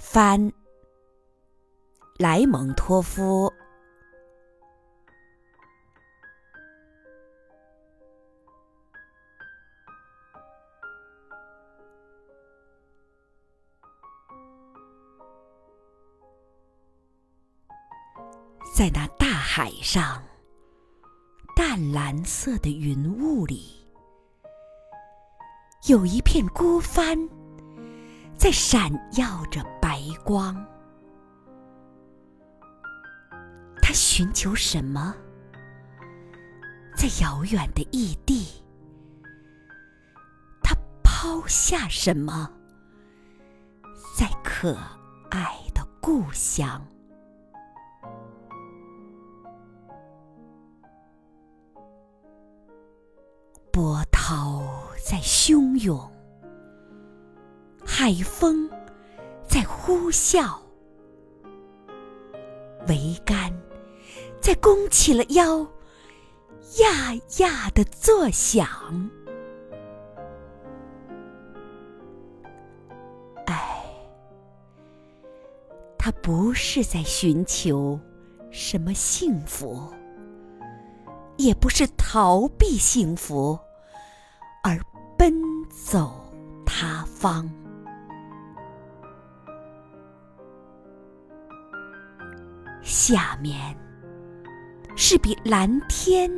[0.00, 0.50] 帆，
[2.18, 3.52] 莱蒙托夫。
[18.74, 20.24] 在那大海上，
[21.54, 23.86] 淡蓝色的云雾里，
[25.86, 27.16] 有一片孤帆，
[28.40, 30.56] 在闪耀着白光。
[33.82, 35.14] 他寻求什么？
[36.96, 38.64] 在遥远的异地，
[40.62, 42.50] 他抛下什么？
[44.16, 44.74] 在可
[45.30, 46.82] 爱的故乡。
[53.70, 54.62] 波涛
[55.04, 56.10] 在汹涌，
[58.02, 58.66] 海风
[59.46, 60.56] 在呼啸，
[62.86, 63.52] 桅杆
[64.40, 65.60] 在弓起了腰，
[66.78, 68.66] 呀呀的作响。
[73.44, 73.84] 唉，
[75.98, 78.00] 他不是在寻求
[78.50, 79.92] 什么幸福。
[81.36, 83.58] 也不是逃避幸福，
[84.62, 84.80] 而
[85.18, 85.34] 奔
[85.68, 86.18] 走
[86.64, 87.46] 他方。
[92.90, 93.56] 下面
[94.96, 96.28] 是比蓝天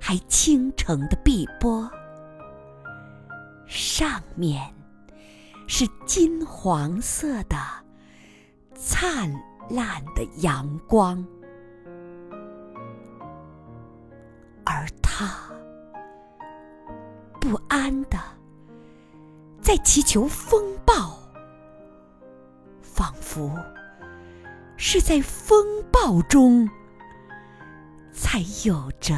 [0.00, 1.88] 还清澄的碧波，
[3.68, 4.60] 上面
[5.68, 7.56] 是金黄色的
[8.74, 9.32] 灿
[9.70, 11.24] 烂的阳光。
[14.64, 15.32] 而他
[17.40, 18.18] 不安的
[19.60, 21.16] 在祈求风暴，
[22.82, 23.56] 仿佛
[24.76, 26.68] 是在风暴中
[28.12, 29.16] 才有着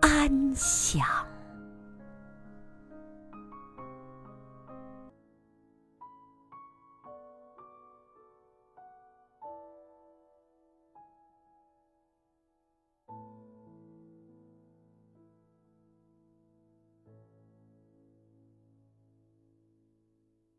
[0.00, 1.31] 安详。